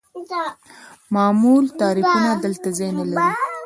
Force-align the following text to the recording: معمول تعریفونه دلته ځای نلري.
معمول 1.13 1.65
تعریفونه 1.81 2.31
دلته 2.45 2.67
ځای 2.77 2.89
نلري. 2.97 3.25